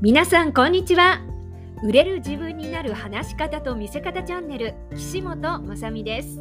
[0.00, 1.20] 皆さんこんにちは。
[1.82, 6.40] 売れる自分になる話し方と見せ方チャンネル岸本まさみです。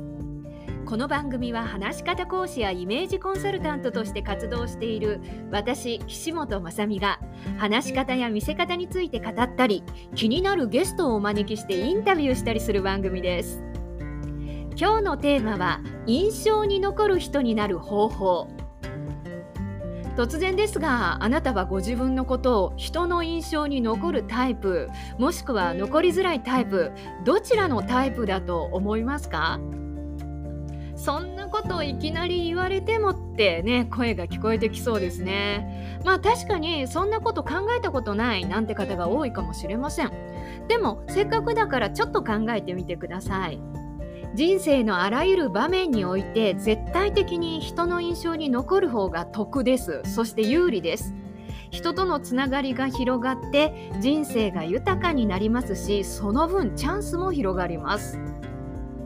[0.86, 7.20] この番組は話し方講師やイメージコンサルタントとして活動している私岸本まさみが
[7.58, 9.84] 話し方や見せ方について語ったり
[10.14, 13.64] 気になるゲストをお招きしてインタビューしたりする番組です。
[14.80, 18.67] 今日のテーマは印象に残る人になる方法。
[20.18, 24.90] 突然ですがあなたはご自分のことを人の印象に残るタイプ
[25.20, 26.92] もしくは残りづらいタイプ
[27.24, 29.60] どちらのタイプだと思いますか？
[30.96, 36.00] そんなことをいきなり言われてもってね声が聞こえてきそうですね。
[36.04, 40.12] まあ確かにそんなこと考えたことないなんて方が多いかもしれません。
[40.68, 43.60] でもせっかくだからちょっと考えてみてください。
[44.38, 50.04] 人生のあらゆる場面において絶対的に人の印象に残る方が得です。
[50.06, 51.16] そして有利です。
[51.72, 58.20] 人とのつながりが広がって人生が豊かになりますしその分チャンスも広がります。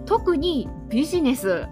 [0.05, 1.65] 特にビジネス。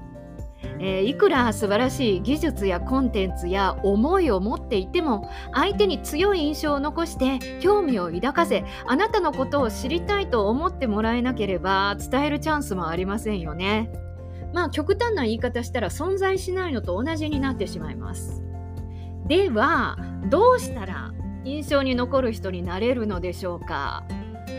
[0.80, 13.92] えー、いくら素晴らしい技術やコンテンツや思いを持っていても相手に強い印象を残して興味を抱かせあなたのことを知りたいと思ってもらえなければ伝えるチャンスもありませんよね。
[14.54, 18.44] まあ極端な言い方したら存在しないのと同じになってしまいます。
[19.28, 19.98] では
[20.30, 21.14] どうしたら
[21.46, 24.04] 印象に残る人になれるのでしょうか？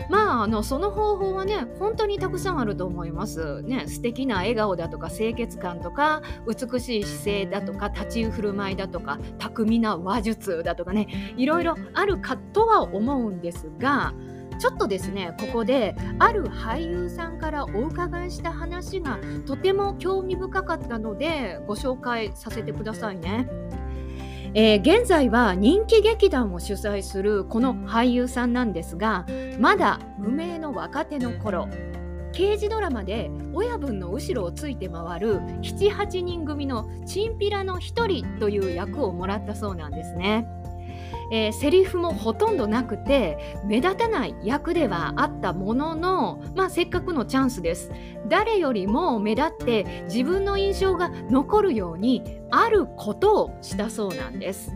[0.09, 3.61] まああのその方法はね本当にたくさんあると思います。
[3.63, 14.13] ね素敵な笑顔だとか清潔感とか美しい姿勢だとか立ち振る舞いだとか巧みな話術だとかねいろいろあるかとは思うんですが
[14.61, 23.49] ちょっとですねここである俳優さんからお伺いした話がとても興味深かったのでご紹介させてくださいね。
[24.53, 29.25] えー、現在は人気劇団を主催するこの俳優さんなんですが
[29.59, 31.69] まだ無名の若手の頃
[32.33, 40.47] 刑事ドラマで親分の後ろをついて回る78人組のチンピラの一人という役をもらったそうなんですね。
[41.31, 47.91] えー、セリフもほとんどなくて目立たない役ではあったものの、まあ、せっかくのチャンスです。
[48.27, 54.75] 誰よりも目立って自分の印象が残るようにあることをしたそうなんです。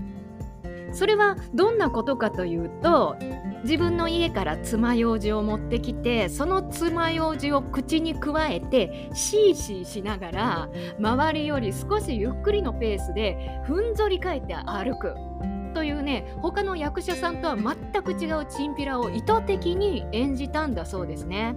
[0.95, 3.17] それはどんなことかというと
[3.63, 15.15] 自分の家から爪楊枝を持ってきてその爪楊枝を口にくわえてシーシーしながら周りより少しゆっくりのペースでふんぞり返って歩く。
[16.05, 21.55] ね他の役者さんとは全く違うチンピラを意図的に演じたんだそうですね。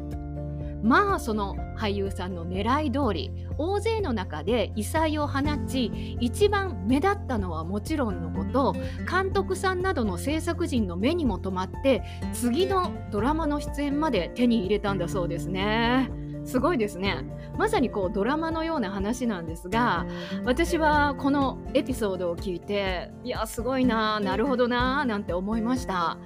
[0.82, 8.76] まあその俳優さんの狙い通り大勢の中で異彩を放ち一番目立ったのはもちろんのこと
[9.10, 16.27] 監督さんなどの制作陣の目にも留まって次のドラマの出演まで手に入れたんだそうですね。
[16.48, 17.26] すごいですね。
[17.58, 20.06] まさにこうドラマのような話なんですが
[20.44, 26.16] 私はこのエピソードを聞いていやすごいななるほどななんて思いました。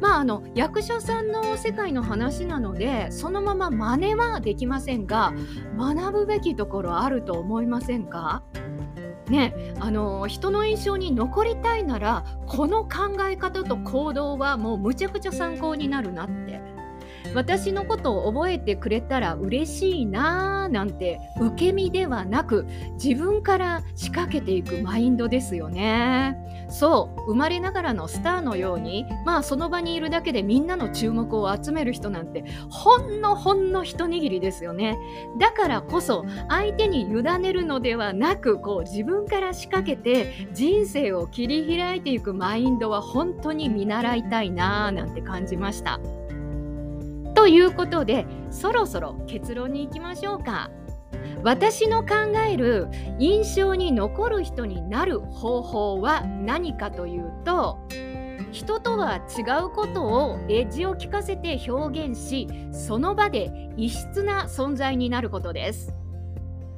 [0.00, 5.32] まああの役者さんの世界の話なのでそのまま真似はできませんが
[5.76, 8.44] 学ぶべきところあると思いませんか？
[9.28, 16.60] ね、あの人の印象に残りたいならこの考え方と行動はもうむちゃくちゃ参考になるなって
[17.34, 22.66] 私のことを覚えてくれたら嬉しいなーなんて受け身ではなく
[23.02, 26.36] 自分から仕掛けていくマインドですよね。
[26.68, 34.96] そう生まれながらのスターのようにまあその場にいるだけでみんなの注目を集める人なんてほんのほんの一握りですよね。
[35.38, 46.00] だからこそ相手に委ねるのではなくこう自分から仕掛けて人生を切り開いていくマインドは本当に見習いたいなーなんて感じました。
[47.42, 50.70] ということでそろそろ結論に行きましょうか。
[51.42, 52.14] 私の考
[52.48, 52.86] える
[53.18, 57.80] 印象に残る人になる方法は何かというと
[58.52, 65.92] 人とは違うことをエッジを聞かせて表現しその場で異質な存在になることです。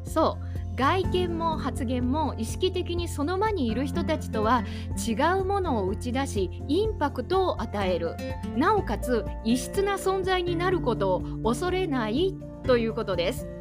[0.04, 4.64] そう外見も発言も意識的にその場にいる人たちとは
[5.06, 8.16] 違うものを打ち出しインパクトを与える。
[8.56, 12.34] なおかつ異質な存在になることを恐れない
[12.64, 13.53] ということです。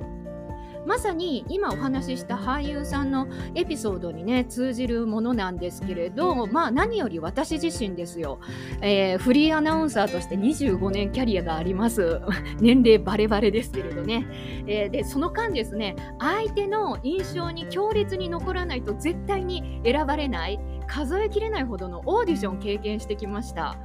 [0.86, 8.40] まさに今お話しした俳優さんのエピソードにね通じるものなんですけれどまあ何より私自身ですよ、
[8.82, 12.22] えー、フリーアナウンサーとして25年キャリアがあります。
[12.60, 14.26] 年齢バレバレですけれどね、
[14.68, 23.78] えー、でその間ですね相手の印象に強烈に残らないと絶対に選ばれない数えきれないほどのオーディションを経験してきました。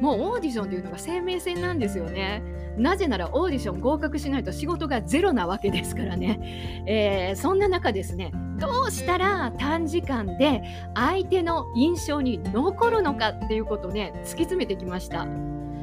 [0.00, 2.42] もうオーディションというのが生命線なんですよね。
[2.76, 6.84] なぜならオーディション合格しないと仕事がゼロなわけですからね。
[6.86, 10.62] えー、そんな中ですね、どうしたら短時間で
[10.94, 15.26] 相手の印象に残るのかっていうことをね、突き詰めてきました。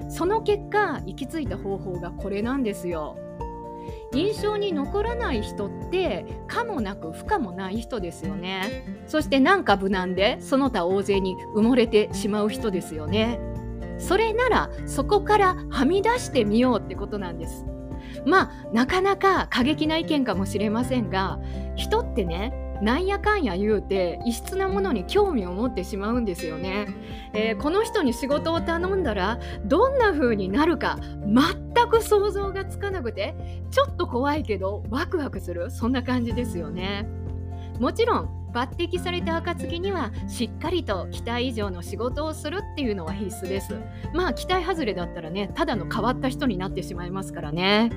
[0.10, 3.18] その結果、行き着いた方法がこれなんですよ。
[4.14, 13.40] 印象に残らない人って可もなく不可もない人ですよねそしてなんか無難でその他大勢に埋もれてしまう人ですよね
[13.98, 17.66] それならそこからはみ出してみようってことなんです。
[18.26, 21.40] まあなかなか過激な意見かもしれませんが
[21.76, 26.88] 人ってねなんやかんや言うて異質なものに興味を持ってしまうんですよね、
[27.34, 33.36] えー、この人に仕事を頼んだらどんな風になるか全く想像がつかなくて
[33.72, 35.72] ちょっと怖いけどワクワクする。
[35.72, 37.08] そんな感じですよね。
[37.80, 43.76] もちろん抜擢された暁にはしっかりと期待以上の仕事をするっていうのは必須です。
[44.14, 47.92] まあ期待外れだったらねただの変わった人になってしまいますからね。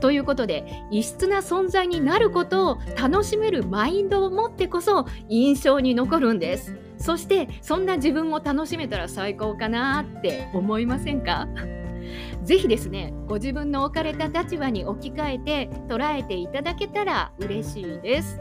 [0.00, 6.76] ということで異質な存在になることを楽しめるマインドを持ってこそ印象に残るんです。
[6.98, 11.48] そしてそんな自分も楽しめたら最高かなって思いませんか？
[12.44, 18.40] ぜひですねご自分の置かれた立場に置き換えて捉えていただけたら嬉しいです。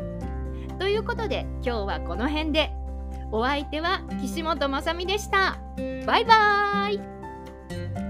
[0.82, 2.72] ということで今日はこの辺で
[3.32, 5.60] お相手は岸本まさみでした。
[6.08, 8.01] バイバーイ